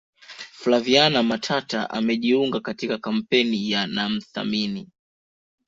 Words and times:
flaviana 0.53 1.23
matata 1.23 1.89
amejiunga 1.89 2.59
katika 2.59 2.97
kampeni 2.97 3.71
ya 3.71 3.87
namthamini 3.87 4.89